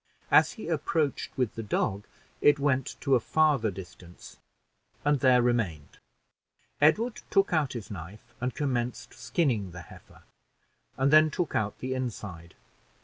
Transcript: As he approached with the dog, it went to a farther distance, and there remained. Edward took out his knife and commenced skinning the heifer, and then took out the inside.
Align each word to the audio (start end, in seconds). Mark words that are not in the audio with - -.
As 0.31 0.53
he 0.53 0.67
approached 0.67 1.37
with 1.37 1.53
the 1.53 1.61
dog, 1.61 2.05
it 2.41 2.57
went 2.57 2.95
to 3.01 3.13
a 3.13 3.19
farther 3.19 3.69
distance, 3.69 4.37
and 5.05 5.19
there 5.19 5.43
remained. 5.43 5.99
Edward 6.81 7.21
took 7.29 7.53
out 7.53 7.73
his 7.73 7.91
knife 7.91 8.33
and 8.41 8.55
commenced 8.55 9.13
skinning 9.13 9.69
the 9.73 9.81
heifer, 9.81 10.23
and 10.97 11.13
then 11.13 11.29
took 11.29 11.53
out 11.53 11.77
the 11.77 11.93
inside. 11.93 12.55